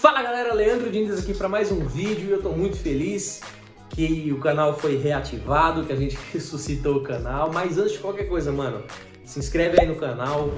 Fala 0.00 0.22
galera, 0.22 0.54
Leandro 0.54 0.92
Diniz 0.92 1.18
aqui 1.18 1.34
para 1.34 1.48
mais 1.48 1.72
um 1.72 1.84
vídeo 1.84 2.30
eu 2.30 2.40
tô 2.40 2.50
muito 2.50 2.76
feliz 2.76 3.40
que 3.90 4.30
o 4.32 4.38
canal 4.38 4.78
foi 4.78 4.96
reativado, 4.96 5.84
que 5.84 5.92
a 5.92 5.96
gente 5.96 6.16
ressuscitou 6.32 6.98
o 6.98 7.02
canal. 7.02 7.50
Mas 7.52 7.78
antes 7.78 7.94
de 7.94 7.98
qualquer 7.98 8.28
coisa, 8.28 8.52
mano, 8.52 8.84
se 9.24 9.40
inscreve 9.40 9.80
aí 9.80 9.88
no 9.88 9.96
canal, 9.96 10.50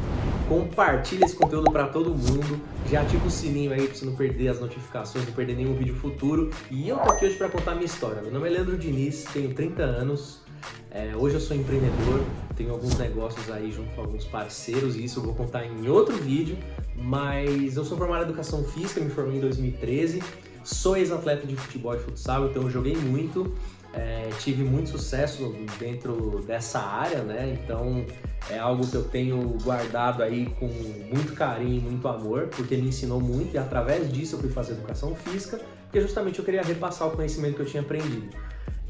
compartilha 0.47 1.25
esse 1.25 1.35
conteúdo 1.35 1.73
para 1.73 1.87
todo 1.87 2.11
mundo, 2.11 2.61
já 2.91 3.01
ativa 3.01 3.27
o 3.27 3.31
sininho 3.31 3.73
aí 3.73 3.87
para 3.87 3.95
você 3.95 4.05
não 4.05 4.15
perder 4.15 4.49
as 4.49 4.61
notificações, 4.61 5.25
não 5.25 5.33
perder 5.33 5.57
nenhum 5.57 5.75
vídeo 5.75 5.95
futuro. 5.95 6.51
E 6.71 6.91
eu 6.91 6.99
tô 6.99 7.11
aqui 7.11 7.25
hoje 7.25 7.37
para 7.37 7.49
contar 7.49 7.73
minha 7.73 7.87
história. 7.87 8.21
Meu 8.21 8.31
nome 8.31 8.47
é 8.47 8.51
Leandro 8.51 8.77
Diniz, 8.77 9.25
tenho 9.33 9.55
30 9.55 9.83
anos, 9.83 10.43
é, 10.91 11.15
hoje 11.17 11.37
eu 11.37 11.41
sou 11.41 11.57
empreendedor, 11.57 12.25
tenho 12.57 12.73
alguns 12.73 12.99
negócios 12.99 13.51
aí 13.51 13.71
junto 13.71 13.95
com 13.95 14.03
alguns 14.03 14.25
parceiros 14.25 14.97
e 14.97 15.05
isso 15.05 15.21
eu 15.21 15.25
vou 15.25 15.35
contar 15.35 15.65
em 15.65 15.89
outro 15.89 16.17
vídeo, 16.17 16.59
mas 16.97 17.77
eu 17.77 17.85
sou 17.85 17.97
formado 17.97 18.23
em 18.23 18.25
Educação 18.25 18.65
Física, 18.65 19.01
me 19.01 19.11
formei 19.11 19.39
em 19.39 19.41
2013, 19.41 20.23
sou 20.65 20.97
ex-atleta 20.97 21.47
de 21.47 21.57
futebol 21.57 21.95
e 21.95 21.99
futsal, 21.99 22.47
então 22.49 22.63
eu 22.65 22.71
joguei 22.71 22.97
muito, 22.97 23.55
é, 23.93 24.29
tive 24.41 24.63
muito 24.63 24.91
sucesso 24.91 25.55
dentro 25.79 26.43
dessa 26.47 26.81
área, 26.81 27.23
né? 27.23 27.59
Então 27.63 28.05
é 28.49 28.59
algo 28.59 28.87
que 28.87 28.95
eu 28.95 29.05
tenho 29.05 29.57
guardado 29.63 30.23
aí 30.23 30.47
com 30.59 30.67
muito 30.67 31.33
carinho 31.35 31.77
e 31.77 31.81
muito 31.81 32.07
amor, 32.09 32.49
porque 32.49 32.77
me 32.77 32.89
ensinou 32.89 33.21
muito 33.21 33.55
e 33.55 33.59
através 33.59 34.13
disso 34.13 34.37
eu 34.37 34.41
fui 34.41 34.51
fazer 34.51 34.73
educação 34.73 35.15
física, 35.15 35.61
porque 35.85 36.01
justamente 36.01 36.39
eu 36.39 36.45
queria 36.45 36.63
repassar 36.63 37.09
o 37.09 37.13
conhecimento 37.13 37.57
que 37.57 37.63
eu 37.63 37.67
tinha 37.67 37.83
aprendido. 37.83 38.29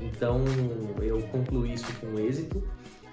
Então 0.01 0.43
eu 1.01 1.21
concluí 1.29 1.75
isso 1.75 1.93
com 2.01 2.19
êxito, 2.19 2.63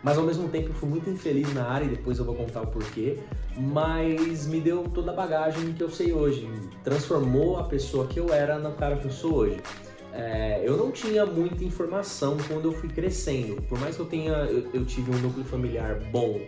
mas 0.03 0.17
ao 0.17 0.23
mesmo 0.23 0.47
tempo 0.49 0.71
fui 0.73 0.89
muito 0.89 1.09
infeliz 1.09 1.53
na 1.53 1.65
área 1.65 1.85
e 1.85 1.89
depois 1.89 2.19
eu 2.19 2.25
vou 2.25 2.35
contar 2.35 2.61
o 2.61 2.67
porquê. 2.67 3.19
Mas 3.57 4.47
me 4.47 4.61
deu 4.61 4.83
toda 4.83 5.11
a 5.11 5.15
bagagem 5.15 5.73
que 5.73 5.83
eu 5.83 5.89
sei 5.89 6.13
hoje, 6.13 6.49
transformou 6.83 7.57
a 7.57 7.63
pessoa 7.63 8.07
que 8.07 8.19
eu 8.19 8.33
era 8.33 8.59
na 8.59 8.71
cara 8.71 8.97
que 8.97 9.05
eu 9.05 9.11
sou 9.11 9.35
hoje. 9.35 9.57
É, 10.13 10.61
eu 10.63 10.77
não 10.77 10.91
tinha 10.91 11.25
muita 11.25 11.63
informação 11.63 12.37
quando 12.47 12.65
eu 12.65 12.71
fui 12.71 12.89
crescendo, 12.89 13.61
por 13.63 13.79
mais 13.79 13.95
que 13.95 14.01
eu 14.01 14.05
tenha, 14.07 14.31
eu, 14.31 14.67
eu 14.73 14.83
tive 14.85 15.11
um 15.11 15.19
núcleo 15.19 15.45
familiar 15.45 15.99
bom, 16.11 16.39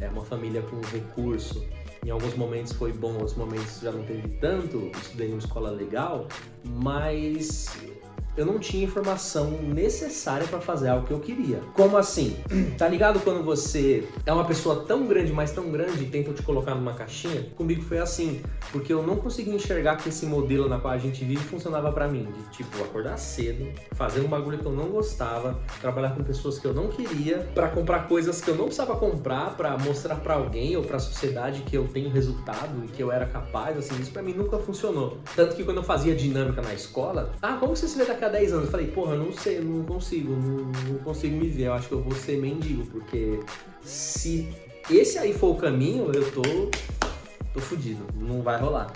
é 0.00 0.08
uma 0.08 0.24
família 0.24 0.62
com 0.62 0.80
recurso. 0.80 1.64
Em 2.04 2.10
alguns 2.10 2.34
momentos 2.34 2.72
foi 2.72 2.92
bom, 2.92 3.12
em 3.12 3.16
outros 3.16 3.36
momentos 3.36 3.80
já 3.80 3.90
não 3.90 4.02
teve 4.04 4.28
tanto. 4.38 4.90
Estudei 5.00 5.28
em 5.28 5.30
uma 5.30 5.38
escola 5.38 5.70
legal, 5.70 6.28
mas 6.62 7.78
eu 8.36 8.44
não 8.44 8.58
tinha 8.58 8.84
informação 8.84 9.50
necessária 9.62 10.46
para 10.46 10.60
fazer 10.60 10.88
algo 10.88 11.06
que 11.06 11.12
eu 11.12 11.20
queria. 11.20 11.60
Como 11.72 11.96
assim? 11.96 12.36
Tá 12.78 12.88
ligado 12.88 13.20
quando 13.20 13.42
você 13.44 14.08
é 14.26 14.32
uma 14.32 14.44
pessoa 14.44 14.84
tão 14.84 15.06
grande, 15.06 15.32
mas 15.32 15.52
tão 15.52 15.70
grande 15.70 16.04
e 16.04 16.24
te 16.34 16.42
colocar 16.42 16.74
numa 16.74 16.92
caixinha? 16.92 17.42
Comigo 17.56 17.82
foi 17.82 17.98
assim, 17.98 18.42
porque 18.72 18.92
eu 18.92 19.02
não 19.02 19.16
conseguia 19.16 19.54
enxergar 19.54 19.96
que 19.96 20.08
esse 20.08 20.26
modelo 20.26 20.68
na 20.68 20.78
qual 20.78 20.92
a 20.92 20.98
gente 20.98 21.24
vive 21.24 21.42
funcionava 21.44 21.92
para 21.92 22.08
mim, 22.08 22.26
de 22.32 22.56
tipo 22.56 22.82
acordar 22.82 23.16
cedo, 23.16 23.68
fazer 23.92 24.20
um 24.20 24.28
bagulho 24.28 24.58
que 24.58 24.66
eu 24.66 24.72
não 24.72 24.88
gostava, 24.88 25.60
trabalhar 25.80 26.10
com 26.10 26.24
pessoas 26.24 26.58
que 26.58 26.66
eu 26.66 26.74
não 26.74 26.88
queria, 26.88 27.48
para 27.54 27.68
comprar 27.68 28.08
coisas 28.08 28.40
que 28.40 28.50
eu 28.50 28.56
não 28.56 28.64
precisava 28.64 28.96
comprar, 28.96 29.56
para 29.56 29.76
mostrar 29.78 30.16
para 30.16 30.34
alguém 30.34 30.76
ou 30.76 30.82
para 30.82 30.96
a 30.96 31.00
sociedade 31.00 31.62
que 31.62 31.76
eu 31.76 31.86
tenho 31.86 32.10
resultado 32.10 32.84
e 32.84 32.88
que 32.88 33.02
eu 33.02 33.12
era 33.12 33.26
capaz, 33.26 33.76
assim, 33.76 34.00
isso 34.00 34.10
para 34.10 34.22
mim 34.22 34.32
nunca 34.32 34.58
funcionou. 34.58 35.18
Tanto 35.36 35.54
que 35.54 35.62
quando 35.62 35.78
eu 35.78 35.82
fazia 35.82 36.14
dinâmica 36.14 36.60
na 36.60 36.74
escola, 36.74 37.32
ah, 37.40 37.56
como 37.58 37.76
você 37.76 37.86
se 37.86 37.96
vê 37.96 38.04
daqui 38.04 38.23
daqui 38.24 38.36
a 38.36 38.40
10 38.40 38.52
anos. 38.52 38.64
Eu 38.66 38.70
falei, 38.70 38.86
porra, 38.86 39.16
não 39.16 39.32
sei, 39.32 39.60
não 39.60 39.84
consigo, 39.84 40.34
não, 40.34 40.72
não 40.88 40.98
consigo 40.98 41.36
me 41.36 41.48
ver. 41.48 41.64
Eu 41.64 41.74
acho 41.74 41.88
que 41.88 41.94
eu 41.94 42.00
vou 42.00 42.14
ser 42.14 42.38
mendigo, 42.38 42.84
porque 42.86 43.40
se 43.82 44.48
esse 44.90 45.18
aí 45.18 45.32
for 45.32 45.54
o 45.54 45.56
caminho, 45.56 46.10
eu 46.12 46.30
tô, 46.32 46.42
tô 47.52 47.60
fudido, 47.60 48.04
não 48.16 48.42
vai 48.42 48.58
rolar. 48.58 48.92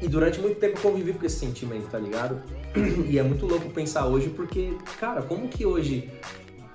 E 0.00 0.06
durante 0.06 0.38
muito 0.40 0.60
tempo 0.60 0.78
eu 0.78 0.82
convivi 0.82 1.12
com 1.12 1.26
esse 1.26 1.36
sentimento, 1.36 1.88
tá 1.90 1.98
ligado? 1.98 2.40
E 3.08 3.18
é 3.18 3.22
muito 3.22 3.46
louco 3.46 3.70
pensar 3.70 4.06
hoje, 4.06 4.28
porque, 4.28 4.72
cara, 5.00 5.22
como 5.22 5.48
que 5.48 5.66
hoje 5.66 6.08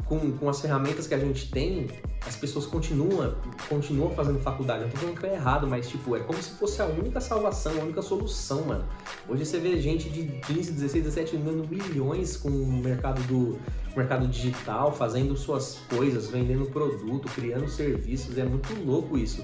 com, 0.05 0.31
com 0.37 0.49
as 0.49 0.61
ferramentas 0.61 1.07
que 1.07 1.13
a 1.13 1.19
gente 1.19 1.49
tem, 1.49 1.87
as 2.25 2.35
pessoas 2.35 2.65
continuam, 2.65 3.35
continuam 3.67 4.11
fazendo 4.11 4.39
faculdade. 4.39 4.81
Eu 4.81 4.87
não 4.87 4.93
tô 4.93 4.99
falando 4.99 5.19
que 5.19 5.25
é 5.25 5.33
errado, 5.33 5.67
mas 5.67 5.89
tipo, 5.89 6.15
é 6.15 6.19
como 6.19 6.41
se 6.41 6.51
fosse 6.51 6.81
a 6.81 6.85
única 6.85 7.19
salvação, 7.19 7.73
a 7.79 7.83
única 7.83 8.01
solução, 8.01 8.63
mano. 8.63 8.85
Hoje 9.27 9.45
você 9.45 9.59
vê 9.59 9.79
gente 9.79 10.09
de 10.09 10.23
15, 10.41 10.71
16, 10.71 11.03
17 11.03 11.37
ganhando 11.37 11.67
milhões 11.67 12.37
com 12.37 12.49
o 12.49 12.81
mercado 12.81 13.21
do 13.23 13.59
mercado 13.95 14.27
digital, 14.27 14.91
fazendo 14.91 15.35
suas 15.35 15.79
coisas, 15.89 16.27
vendendo 16.27 16.65
produto, 16.65 17.29
criando 17.33 17.67
serviços. 17.67 18.37
É 18.37 18.43
muito 18.43 18.73
louco 18.85 19.17
isso 19.17 19.43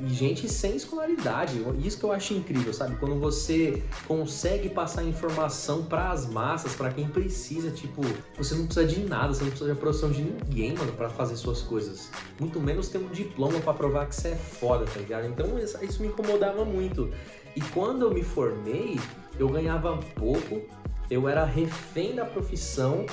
e 0.00 0.08
gente 0.12 0.48
sem 0.48 0.74
escolaridade. 0.76 1.62
Isso 1.84 1.98
que 1.98 2.04
eu 2.04 2.12
acho 2.12 2.34
incrível, 2.34 2.72
sabe? 2.72 2.96
Quando 2.96 3.18
você 3.18 3.82
consegue 4.06 4.68
passar 4.68 5.04
informação 5.04 5.84
para 5.84 6.10
as 6.10 6.26
massas, 6.26 6.74
para 6.74 6.90
quem 6.90 7.08
precisa, 7.08 7.70
tipo, 7.70 8.02
você 8.36 8.54
não 8.54 8.66
precisa 8.66 8.86
de 8.86 9.00
nada, 9.00 9.32
você 9.32 9.42
não 9.42 9.50
precisa 9.50 9.72
de 9.72 9.76
aprovação 9.76 10.10
de 10.10 10.22
ninguém, 10.22 10.74
mano, 10.74 10.92
para 10.92 11.08
fazer 11.08 11.36
suas 11.36 11.62
coisas. 11.62 12.10
Muito 12.40 12.60
menos 12.60 12.88
ter 12.88 12.98
um 12.98 13.08
diploma 13.08 13.60
para 13.60 13.72
provar 13.74 14.06
que 14.06 14.16
você 14.16 14.28
é 14.28 14.36
foda, 14.36 14.84
tá 14.84 14.98
ligado? 14.98 15.26
Então 15.26 15.58
isso 15.58 16.02
me 16.02 16.08
incomodava 16.08 16.64
muito. 16.64 17.10
E 17.54 17.60
quando 17.60 18.02
eu 18.02 18.10
me 18.12 18.22
formei, 18.22 18.98
eu 19.38 19.48
ganhava 19.48 19.96
pouco, 20.16 20.62
eu 21.08 21.28
era 21.28 21.44
refém 21.44 22.14
da 22.14 22.24
profissão 22.24 23.06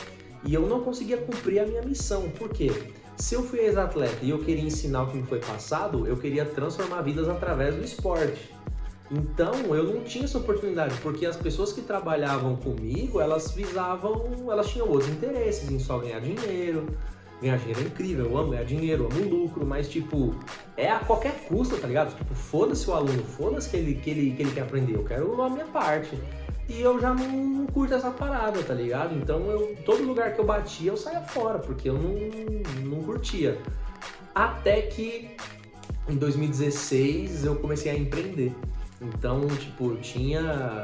e 0.43 0.53
eu 0.53 0.67
não 0.67 0.81
conseguia 0.81 1.17
cumprir 1.17 1.59
a 1.59 1.65
minha 1.65 1.83
missão. 1.83 2.29
Por 2.31 2.49
quê? 2.49 2.71
Se 3.17 3.35
eu 3.35 3.43
fui 3.43 3.59
ex-atleta 3.59 4.17
e 4.21 4.29
eu 4.29 4.39
queria 4.39 4.63
ensinar 4.63 5.03
o 5.03 5.07
que 5.07 5.17
me 5.17 5.23
foi 5.23 5.39
passado, 5.39 6.07
eu 6.07 6.17
queria 6.17 6.45
transformar 6.45 7.01
vidas 7.01 7.29
através 7.29 7.75
do 7.75 7.83
esporte. 7.83 8.51
Então 9.11 9.53
eu 9.75 9.83
não 9.83 10.03
tinha 10.03 10.23
essa 10.23 10.37
oportunidade, 10.37 10.95
porque 11.01 11.25
as 11.25 11.35
pessoas 11.35 11.73
que 11.73 11.81
trabalhavam 11.81 12.55
comigo, 12.55 13.19
elas 13.19 13.51
visavam, 13.51 14.23
elas 14.49 14.69
tinham 14.69 14.87
outros 14.87 15.09
interesses 15.11 15.69
em 15.69 15.79
só 15.79 15.99
ganhar 15.99 16.21
dinheiro. 16.21 16.87
Ganhar 17.41 17.57
dinheiro 17.57 17.81
é 17.81 17.83
incrível, 17.83 18.25
eu 18.27 18.37
amo 18.37 18.51
ganhar 18.51 18.63
dinheiro, 18.63 19.03
eu 19.03 19.17
amo 19.17 19.29
lucro, 19.29 19.65
mas 19.65 19.89
tipo, 19.89 20.33
é 20.77 20.89
a 20.89 20.99
qualquer 20.99 21.33
custo, 21.47 21.75
tá 21.75 21.87
ligado? 21.87 22.15
Tipo, 22.15 22.33
foda-se 22.33 22.89
o 22.89 22.93
aluno, 22.93 23.23
foda-se 23.23 23.69
que 23.69 23.77
ele, 23.77 23.95
que, 23.95 24.09
ele, 24.11 24.31
que 24.31 24.43
ele 24.43 24.51
quer 24.51 24.61
aprender, 24.61 24.95
eu 24.95 25.03
quero 25.03 25.41
a 25.41 25.49
minha 25.49 25.65
parte. 25.65 26.17
E 26.73 26.81
eu 26.81 27.01
já 27.01 27.13
não, 27.13 27.27
não, 27.27 27.65
curto 27.67 27.93
essa 27.93 28.09
parada, 28.09 28.63
tá 28.63 28.73
ligado? 28.73 29.13
Então 29.13 29.45
eu, 29.51 29.75
todo 29.85 30.03
lugar 30.03 30.33
que 30.33 30.39
eu 30.39 30.45
batia 30.45 30.91
eu 30.91 30.95
saía 30.95 31.19
fora, 31.21 31.59
porque 31.59 31.89
eu 31.89 31.95
não, 31.95 32.15
não 32.85 33.03
curtia. 33.03 33.59
Até 34.33 34.83
que 34.83 35.35
em 36.07 36.15
2016 36.15 37.43
eu 37.43 37.57
comecei 37.57 37.91
a 37.91 37.97
empreender. 37.97 38.53
Então, 39.01 39.47
tipo, 39.47 39.91
eu 39.91 39.97
tinha 39.97 40.83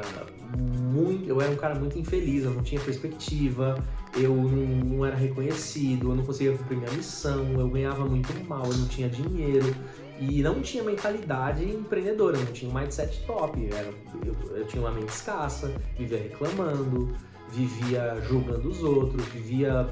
muito. 0.56 1.28
Eu 1.28 1.40
era 1.40 1.50
um 1.50 1.56
cara 1.56 1.74
muito 1.76 1.98
infeliz, 1.98 2.44
eu 2.44 2.50
não 2.50 2.62
tinha 2.62 2.80
perspectiva, 2.80 3.82
eu 4.16 4.34
não, 4.34 4.66
não, 4.84 5.06
era 5.06 5.14
reconhecido, 5.14 6.10
eu 6.10 6.16
não 6.16 6.24
conseguia 6.24 6.56
cumprir 6.56 6.78
minha 6.78 6.90
missão, 6.90 7.44
eu 7.58 7.68
ganhava 7.68 8.04
muito 8.04 8.32
mal, 8.48 8.64
eu 8.66 8.76
não 8.76 8.88
tinha 8.88 9.08
dinheiro 9.08 9.72
e 10.18 10.42
não 10.42 10.60
tinha 10.60 10.82
mentalidade 10.82 11.64
empreendedora, 11.64 12.36
não 12.36 12.46
tinha 12.46 12.70
um 12.70 12.74
mindset 12.74 13.24
top. 13.24 13.68
Era, 13.72 13.92
eu, 14.24 14.56
eu 14.56 14.66
tinha 14.66 14.82
uma 14.82 14.90
mente 14.90 15.10
escassa, 15.10 15.72
vivia 15.96 16.18
reclamando, 16.18 17.14
vivia 17.52 18.20
julgando 18.28 18.68
os 18.68 18.82
outros, 18.82 19.24
vivia 19.26 19.88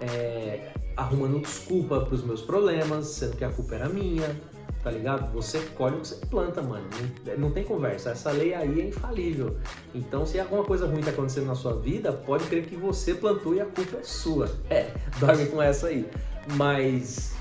é, 0.00 0.72
arrumando 0.96 1.40
desculpa 1.40 2.00
para 2.00 2.14
os 2.14 2.24
meus 2.24 2.42
problemas, 2.42 3.06
sendo 3.06 3.36
que 3.36 3.44
a 3.44 3.50
culpa 3.50 3.76
era 3.76 3.88
minha, 3.88 4.36
tá 4.82 4.90
ligado? 4.90 5.32
Você 5.32 5.58
colhe 5.76 5.96
o 5.96 6.00
que 6.00 6.08
você 6.08 6.26
planta, 6.26 6.62
mano. 6.62 6.86
Não, 7.26 7.38
não, 7.38 7.50
tem 7.50 7.64
conversa. 7.64 8.10
Essa 8.10 8.30
lei 8.30 8.54
aí 8.54 8.80
é 8.80 8.84
infalível. 8.84 9.56
Então, 9.94 10.24
se 10.24 10.38
alguma 10.40 10.64
coisa 10.64 10.86
ruim 10.86 11.02
tá 11.02 11.10
acontecendo 11.10 11.46
na 11.46 11.54
sua 11.54 11.76
vida, 11.76 12.12
pode 12.12 12.44
crer 12.44 12.66
que 12.66 12.76
você 12.76 13.14
plantou 13.14 13.54
e 13.54 13.60
a 13.60 13.66
culpa 13.66 13.98
é 13.98 14.02
sua. 14.02 14.50
É, 14.70 14.88
dorme 15.18 15.46
com 15.46 15.60
essa 15.60 15.88
aí. 15.88 16.08
Mas 16.54 17.34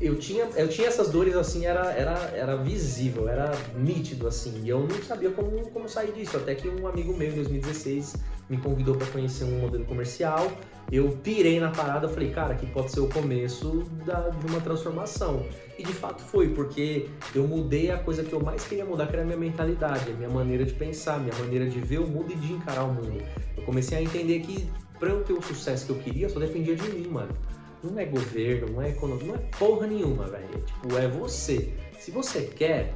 eu 0.00 0.16
tinha, 0.16 0.44
eu 0.56 0.68
tinha 0.68 0.88
essas 0.88 1.10
dores 1.10 1.34
assim, 1.36 1.64
era, 1.64 1.92
era, 1.92 2.18
era 2.34 2.56
visível, 2.56 3.28
era 3.28 3.52
nítido 3.74 4.26
assim, 4.26 4.60
e 4.62 4.68
eu 4.68 4.80
não 4.80 5.02
sabia 5.02 5.30
como, 5.30 5.70
como 5.70 5.88
sair 5.88 6.12
disso. 6.12 6.36
Até 6.36 6.54
que 6.54 6.68
um 6.68 6.86
amigo 6.86 7.16
meu 7.16 7.30
em 7.30 7.34
2016 7.34 8.16
me 8.48 8.58
convidou 8.58 8.96
para 8.96 9.06
conhecer 9.06 9.44
um 9.44 9.60
modelo 9.60 9.84
comercial. 9.84 10.50
Eu 10.90 11.10
pirei 11.22 11.58
na 11.58 11.70
parada, 11.70 12.08
falei, 12.08 12.30
cara, 12.30 12.54
que 12.54 12.64
pode 12.66 12.92
ser 12.92 13.00
o 13.00 13.08
começo 13.08 13.82
da, 14.04 14.28
de 14.28 14.46
uma 14.46 14.60
transformação. 14.60 15.44
E 15.76 15.82
de 15.82 15.92
fato 15.92 16.22
foi, 16.22 16.50
porque 16.50 17.08
eu 17.34 17.46
mudei 17.46 17.90
a 17.90 17.98
coisa 17.98 18.22
que 18.22 18.32
eu 18.32 18.40
mais 18.40 18.64
queria 18.64 18.84
mudar, 18.84 19.08
que 19.08 19.14
era 19.14 19.22
a 19.22 19.24
minha 19.24 19.36
mentalidade, 19.36 20.10
a 20.10 20.14
minha 20.14 20.30
maneira 20.30 20.64
de 20.64 20.72
pensar, 20.72 21.16
a 21.16 21.18
minha 21.18 21.34
maneira 21.34 21.68
de 21.68 21.80
ver 21.80 21.98
o 21.98 22.06
mundo 22.06 22.32
e 22.32 22.36
de 22.36 22.52
encarar 22.52 22.84
o 22.84 22.92
mundo. 22.92 23.20
Eu 23.56 23.64
comecei 23.64 23.98
a 23.98 24.02
entender 24.02 24.40
que 24.40 24.68
para 24.98 25.10
eu 25.10 25.24
ter 25.24 25.32
o 25.32 25.42
sucesso 25.42 25.86
que 25.86 25.92
eu 25.92 25.98
queria, 25.98 26.28
só 26.28 26.38
dependia 26.38 26.76
de 26.76 26.88
mim, 26.88 27.08
mano. 27.08 27.34
Não 27.82 27.98
é 27.98 28.04
governo, 28.04 28.72
não 28.72 28.82
é 28.82 28.90
economia, 28.90 29.26
não 29.26 29.34
é 29.34 29.38
porra 29.58 29.86
nenhuma, 29.86 30.24
velho. 30.26 30.44
É, 30.54 30.58
tipo, 30.58 30.96
é 30.96 31.08
você. 31.08 31.74
Se 31.98 32.10
você 32.10 32.42
quer, 32.42 32.94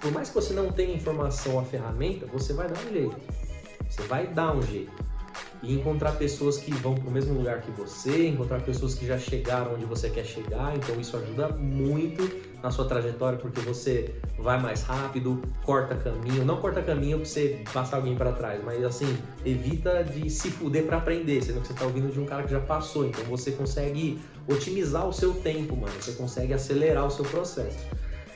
por 0.00 0.12
mais 0.12 0.28
que 0.28 0.34
você 0.34 0.52
não 0.52 0.70
tenha 0.70 0.94
informação, 0.94 1.58
a 1.58 1.64
ferramenta, 1.64 2.26
você 2.26 2.52
vai 2.52 2.68
dar 2.68 2.78
um 2.78 2.92
jeito. 2.92 3.16
Você 3.88 4.02
vai 4.02 4.26
dar 4.26 4.54
um 4.54 4.62
jeito. 4.62 4.92
E 5.62 5.74
encontrar 5.74 6.12
pessoas 6.12 6.58
que 6.58 6.72
vão 6.72 6.94
para 6.94 7.08
o 7.08 7.10
mesmo 7.10 7.34
lugar 7.34 7.62
que 7.62 7.70
você, 7.70 8.28
encontrar 8.28 8.60
pessoas 8.62 8.94
que 8.94 9.06
já 9.06 9.18
chegaram 9.18 9.74
onde 9.74 9.84
você 9.84 10.10
quer 10.10 10.24
chegar. 10.24 10.76
Então 10.76 11.00
isso 11.00 11.16
ajuda 11.16 11.48
muito 11.48 12.28
na 12.62 12.70
sua 12.70 12.86
trajetória 12.86 13.38
porque 13.38 13.60
você 13.60 14.14
vai 14.38 14.60
mais 14.60 14.82
rápido, 14.82 15.42
corta 15.64 15.94
caminho, 15.94 16.44
não 16.44 16.56
corta 16.56 16.82
caminho 16.82 17.18
para 17.18 17.26
você 17.26 17.62
passar 17.72 17.96
alguém 17.96 18.16
para 18.16 18.32
trás, 18.32 18.62
mas 18.64 18.82
assim 18.84 19.16
evita 19.44 20.02
de 20.02 20.28
se 20.30 20.50
fuder 20.50 20.84
para 20.84 20.96
aprender, 20.96 21.42
sendo 21.42 21.60
que 21.60 21.66
você 21.66 21.72
está 21.72 21.84
ouvindo 21.84 22.12
de 22.12 22.20
um 22.20 22.24
cara 22.24 22.42
que 22.42 22.50
já 22.50 22.60
passou. 22.60 23.06
Então 23.06 23.24
você 23.24 23.52
consegue 23.52 24.18
otimizar 24.48 25.06
o 25.06 25.12
seu 25.12 25.34
tempo, 25.34 25.76
mano. 25.76 25.92
Você 26.00 26.12
consegue 26.12 26.52
acelerar 26.52 27.06
o 27.06 27.10
seu 27.10 27.24
processo. 27.24 27.78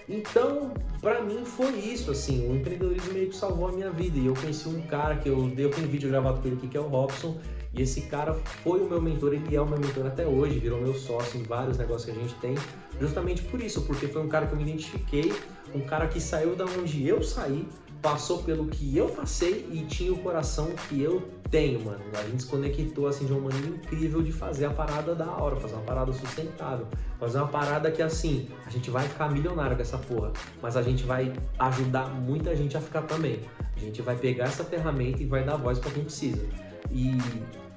Então, 0.08 0.72
para 1.00 1.22
mim 1.22 1.44
foi 1.44 1.72
isso, 1.78 2.10
assim, 2.10 2.48
o 2.48 2.56
empreendedorismo 2.56 3.12
meio 3.12 3.28
que 3.28 3.36
salvou 3.36 3.68
a 3.68 3.72
minha 3.72 3.90
vida. 3.90 4.18
E 4.18 4.26
eu 4.26 4.34
conheci 4.34 4.68
um 4.68 4.80
cara 4.82 5.16
que 5.16 5.28
eu 5.28 5.48
dei 5.48 5.66
um 5.66 5.70
vídeo 5.70 6.08
gravado 6.08 6.40
com 6.40 6.48
ele 6.48 6.56
aqui, 6.56 6.68
que 6.68 6.76
é 6.76 6.80
o 6.80 6.88
Robson, 6.88 7.38
e 7.74 7.82
esse 7.82 8.02
cara 8.02 8.34
foi 8.62 8.80
o 8.80 8.88
meu 8.88 9.00
mentor, 9.00 9.34
ele 9.34 9.54
é 9.54 9.60
o 9.60 9.66
meu 9.66 9.78
mentor 9.78 10.06
até 10.06 10.26
hoje, 10.26 10.58
virou 10.58 10.80
meu 10.80 10.94
sócio 10.94 11.38
em 11.38 11.42
vários 11.42 11.76
negócios 11.76 12.06
que 12.06 12.18
a 12.18 12.22
gente 12.22 12.34
tem, 12.36 12.54
justamente 12.98 13.42
por 13.42 13.60
isso, 13.60 13.82
porque 13.82 14.08
foi 14.08 14.22
um 14.22 14.28
cara 14.28 14.46
que 14.46 14.54
eu 14.54 14.56
me 14.56 14.62
identifiquei, 14.62 15.32
um 15.74 15.80
cara 15.80 16.08
que 16.08 16.20
saiu 16.20 16.56
da 16.56 16.64
onde 16.64 17.06
eu 17.06 17.22
saí, 17.22 17.68
passou 18.00 18.42
pelo 18.42 18.66
que 18.66 18.96
eu 18.96 19.08
passei 19.08 19.68
e 19.70 19.84
tinha 19.84 20.12
o 20.12 20.18
coração 20.18 20.70
que 20.88 21.02
eu 21.02 21.28
tenho, 21.50 21.84
mano. 21.84 22.00
A 22.12 22.22
gente 22.24 22.42
se 22.42 22.48
conectou 22.48 23.06
assim 23.06 23.26
de 23.26 23.32
uma 23.32 23.48
maneira 23.48 23.68
incrível 23.68 24.22
de 24.22 24.32
fazer 24.32 24.66
a 24.66 24.70
parada 24.70 25.14
da 25.14 25.26
hora, 25.26 25.56
fazer 25.56 25.74
uma 25.74 25.84
parada 25.84 26.12
sustentável, 26.12 26.86
fazer 27.18 27.38
uma 27.38 27.48
parada 27.48 27.90
que 27.90 28.02
assim, 28.02 28.48
a 28.66 28.70
gente 28.70 28.90
vai 28.90 29.08
ficar 29.08 29.30
milionário 29.30 29.76
com 29.76 29.82
essa 29.82 29.98
porra, 29.98 30.32
mas 30.62 30.76
a 30.76 30.82
gente 30.82 31.04
vai 31.04 31.32
ajudar 31.58 32.08
muita 32.08 32.54
gente 32.54 32.76
a 32.76 32.80
ficar 32.80 33.02
também. 33.02 33.40
A 33.76 33.80
gente 33.80 34.02
vai 34.02 34.16
pegar 34.16 34.44
essa 34.44 34.64
ferramenta 34.64 35.22
e 35.22 35.26
vai 35.26 35.44
dar 35.44 35.56
voz 35.56 35.78
para 35.78 35.90
quem 35.90 36.04
precisa. 36.04 36.44
E 36.90 37.18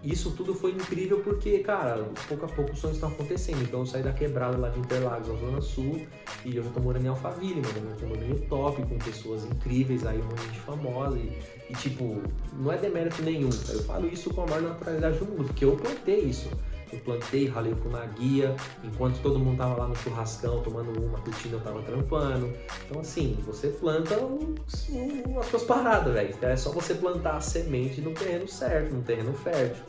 isso 0.04 0.32
tudo 0.32 0.56
foi 0.56 0.72
incrível 0.72 1.20
porque, 1.20 1.60
cara, 1.60 2.10
pouco 2.28 2.46
a 2.46 2.48
pouco 2.48 2.72
os 2.72 2.80
sonhos 2.80 2.98
estão 2.98 3.10
acontecendo. 3.10 3.62
Então 3.62 3.82
eu 3.82 3.86
saí 3.86 4.02
da 4.02 4.12
quebrada 4.12 4.58
lá 4.58 4.70
de 4.70 4.80
Interlagos, 4.80 5.28
na 5.28 5.36
Zona 5.36 5.62
Sul, 5.62 6.08
e 6.44 6.56
eu 6.56 6.64
já 6.64 6.70
tô 6.72 6.80
morando 6.80 7.06
em 7.06 7.10
Alphaville, 7.10 7.62
mano, 7.62 7.90
num 7.90 7.96
condomínio 7.96 8.42
top, 8.48 8.82
com 8.82 8.98
pessoas 8.98 9.46
incríveis 9.46 10.06
aí, 10.06 10.20
um 10.20 10.28
de 10.36 10.44
gente 10.44 10.60
famosa. 10.60 11.18
E, 11.18 11.38
e, 11.70 11.74
tipo, 11.74 12.22
não 12.54 12.72
é 12.72 12.78
demérito 12.78 13.22
nenhum. 13.22 13.50
Eu 13.70 13.84
falo 13.84 14.08
isso 14.08 14.34
com 14.34 14.42
a 14.42 14.48
maior 14.48 14.64
naturalidade 14.64 15.20
do 15.20 15.26
mundo, 15.26 15.46
porque 15.46 15.66
eu 15.66 15.76
plantei 15.76 16.22
isso. 16.22 16.50
Eu 16.92 17.00
plantei, 17.00 17.48
ralei 17.48 17.74
com 17.76 17.90
na 17.90 18.06
guia, 18.06 18.56
enquanto 18.84 19.22
todo 19.22 19.40
mundo 19.40 19.58
tava 19.58 19.76
lá 19.76 19.88
no 19.88 19.96
churrascão 19.96 20.62
tomando 20.62 21.00
uma, 21.00 21.20
curtindo, 21.20 21.56
eu 21.56 21.62
tava 21.62 21.82
trampando. 21.84 22.52
Então, 22.86 23.02
assim, 23.02 23.38
você 23.46 23.70
planta 23.70 24.18
os, 24.18 24.90
as 25.40 25.46
suas 25.48 25.64
paradas, 25.64 26.14
velho. 26.14 26.36
É 26.42 26.56
só 26.58 26.72
você 26.72 26.94
plantar 26.94 27.38
a 27.38 27.42
semente 27.42 28.02
no 28.02 28.12
terreno 28.12 28.48
certo, 28.48 28.94
no 28.94 29.02
terreno 29.02 29.34
fértil. 29.34 29.84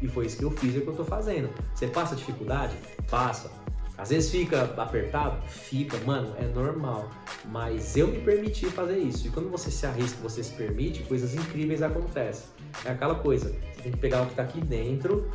E 0.00 0.08
foi 0.08 0.26
isso 0.26 0.38
que 0.38 0.44
eu 0.44 0.50
fiz 0.50 0.74
e 0.74 0.78
é 0.78 0.80
que 0.80 0.88
eu 0.88 0.94
tô 0.94 1.04
fazendo. 1.04 1.48
Você 1.74 1.86
passa 1.86 2.14
dificuldade? 2.14 2.74
Passa. 3.10 3.50
Às 3.96 4.10
vezes 4.10 4.30
fica 4.30 4.62
apertado? 4.76 5.42
Fica, 5.48 5.98
mano, 6.06 6.32
é 6.38 6.44
normal. 6.44 7.10
Mas 7.46 7.96
eu 7.96 8.06
me 8.06 8.20
permiti 8.20 8.66
fazer 8.66 8.96
isso. 8.96 9.26
E 9.26 9.30
quando 9.30 9.50
você 9.50 9.72
se 9.72 9.84
arrisca, 9.86 10.16
você 10.22 10.42
se 10.44 10.52
permite, 10.52 11.02
coisas 11.02 11.34
incríveis 11.34 11.82
acontecem. 11.82 12.44
É 12.84 12.90
aquela 12.90 13.16
coisa, 13.16 13.48
você 13.48 13.82
tem 13.82 13.92
que 13.92 13.98
pegar 13.98 14.22
o 14.22 14.26
que 14.26 14.32
está 14.32 14.44
aqui 14.44 14.60
dentro, 14.60 15.28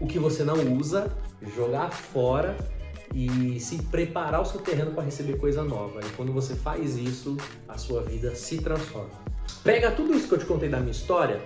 o 0.00 0.06
que 0.06 0.18
você 0.18 0.44
não 0.44 0.76
usa, 0.76 1.10
jogar 1.56 1.90
fora 1.90 2.56
e 3.14 3.58
se 3.60 3.82
preparar 3.84 4.42
o 4.42 4.44
seu 4.44 4.60
terreno 4.60 4.92
para 4.92 5.02
receber 5.02 5.38
coisa 5.38 5.64
nova. 5.64 6.00
E 6.00 6.10
quando 6.10 6.32
você 6.32 6.54
faz 6.54 6.96
isso, 6.96 7.36
a 7.66 7.78
sua 7.78 8.02
vida 8.02 8.34
se 8.34 8.58
transforma. 8.58 9.10
Pega 9.64 9.90
tudo 9.90 10.14
isso 10.14 10.28
que 10.28 10.34
eu 10.34 10.38
te 10.38 10.46
contei 10.46 10.68
da 10.68 10.78
minha 10.78 10.92
história 10.92 11.40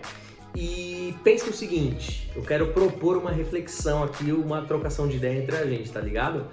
e 0.55 1.15
pense 1.23 1.49
o 1.49 1.53
seguinte: 1.53 2.31
eu 2.35 2.43
quero 2.43 2.69
propor 2.73 3.17
uma 3.17 3.31
reflexão 3.31 4.03
aqui, 4.03 4.33
uma 4.33 4.63
trocação 4.63 5.09
de 5.09 5.17
ideia 5.17 5.41
entre 5.41 5.57
a 5.57 5.67
gente, 5.67 5.91
tá 5.91 6.01
ligado? 6.01 6.47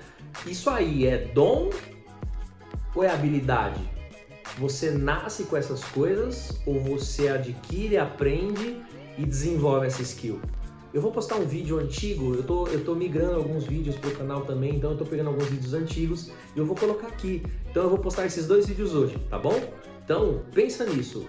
Isso 0.45 0.69
aí 0.69 1.05
é 1.05 1.17
dom 1.17 1.69
ou 2.95 3.03
é 3.03 3.09
habilidade? 3.09 3.81
Você 4.57 4.91
nasce 4.91 5.43
com 5.43 5.55
essas 5.55 5.83
coisas 5.85 6.59
ou 6.65 6.79
você 6.79 7.29
adquire, 7.29 7.97
aprende 7.97 8.81
e 9.17 9.25
desenvolve 9.25 9.87
essa 9.87 10.01
skill? 10.01 10.39
Eu 10.91 11.01
vou 11.01 11.11
postar 11.11 11.35
um 11.35 11.45
vídeo 11.45 11.77
antigo, 11.77 12.33
eu 12.33 12.41
tô, 12.41 12.67
eu 12.67 12.83
tô 12.83 12.95
migrando 12.95 13.35
alguns 13.35 13.63
vídeos 13.63 13.95
pro 13.95 14.09
canal 14.11 14.41
também, 14.41 14.75
então 14.75 14.91
eu 14.91 14.97
tô 14.97 15.05
pegando 15.05 15.27
alguns 15.27 15.45
vídeos 15.45 15.75
antigos 15.75 16.31
e 16.55 16.57
eu 16.57 16.65
vou 16.65 16.75
colocar 16.75 17.07
aqui. 17.07 17.43
Então 17.69 17.83
eu 17.83 17.89
vou 17.89 17.99
postar 17.99 18.25
esses 18.25 18.47
dois 18.47 18.67
vídeos 18.67 18.95
hoje, 18.95 19.15
tá 19.29 19.37
bom? 19.37 19.53
Então, 20.03 20.41
pensa 20.51 20.83
nisso. 20.85 21.27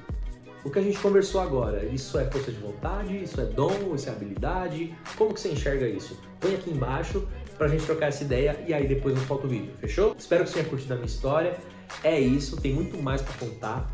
O 0.64 0.70
que 0.70 0.78
a 0.78 0.82
gente 0.82 0.98
conversou 0.98 1.42
agora, 1.42 1.84
isso 1.84 2.18
é 2.18 2.30
força 2.30 2.50
de 2.50 2.58
vontade, 2.58 3.22
isso 3.22 3.38
é 3.38 3.44
dom, 3.44 3.94
isso 3.94 4.08
é 4.08 4.12
habilidade? 4.12 4.94
Como 5.16 5.34
que 5.34 5.40
você 5.40 5.50
enxerga 5.50 5.86
isso? 5.86 6.18
Põe 6.38 6.54
aqui 6.54 6.70
embaixo 6.70 7.28
pra 7.58 7.68
gente 7.68 7.84
trocar 7.84 8.06
essa 8.06 8.24
ideia 8.24 8.58
e 8.66 8.72
aí 8.72 8.88
depois 8.88 9.14
eu 9.14 9.22
solto 9.26 9.46
o 9.46 9.50
vídeo, 9.50 9.72
fechou? 9.78 10.16
Espero 10.18 10.44
que 10.44 10.50
você 10.50 10.56
tenha 10.56 10.68
curtido 10.68 10.94
a 10.94 10.96
minha 10.96 11.06
história. 11.06 11.58
É 12.02 12.18
isso, 12.18 12.58
tem 12.58 12.72
muito 12.72 12.96
mais 13.02 13.20
para 13.20 13.34
contar. 13.34 13.90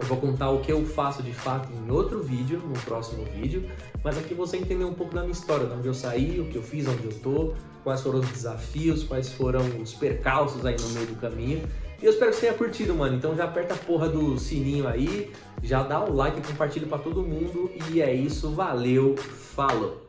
Eu 0.00 0.06
vou 0.06 0.16
contar 0.18 0.50
o 0.50 0.60
que 0.60 0.70
eu 0.70 0.84
faço 0.84 1.22
de 1.22 1.32
fato 1.32 1.68
em 1.72 1.90
outro 1.90 2.22
vídeo, 2.22 2.60
no 2.60 2.78
próximo 2.80 3.24
vídeo, 3.24 3.68
mas 4.02 4.16
aqui 4.16 4.32
você 4.32 4.56
entender 4.56 4.84
um 4.84 4.94
pouco 4.94 5.14
da 5.14 5.22
minha 5.22 5.32
história, 5.32 5.66
de 5.66 5.72
onde 5.72 5.88
eu 5.88 5.94
saí, 5.94 6.40
o 6.40 6.46
que 6.46 6.56
eu 6.56 6.62
fiz, 6.62 6.86
onde 6.86 7.04
eu 7.04 7.12
tô, 7.20 7.54
quais 7.82 8.00
foram 8.00 8.20
os 8.20 8.28
desafios, 8.28 9.02
quais 9.02 9.32
foram 9.32 9.60
os 9.82 9.92
percalços 9.94 10.64
aí 10.64 10.76
no 10.80 10.88
meio 10.90 11.06
do 11.06 11.16
caminho. 11.16 11.62
E 12.00 12.04
eu 12.04 12.12
espero 12.12 12.30
que 12.30 12.36
você 12.36 12.46
tenha 12.46 12.54
curtido, 12.54 12.94
mano. 12.94 13.16
Então 13.16 13.34
já 13.34 13.44
aperta 13.44 13.74
a 13.74 13.76
porra 13.76 14.08
do 14.08 14.38
sininho 14.38 14.86
aí, 14.86 15.32
já 15.62 15.82
dá 15.82 16.04
o 16.04 16.14
like, 16.14 16.40
compartilha 16.46 16.86
para 16.86 16.98
todo 16.98 17.22
mundo 17.22 17.70
e 17.90 18.00
é 18.00 18.14
isso, 18.14 18.50
valeu, 18.50 19.16
falou. 19.16 20.07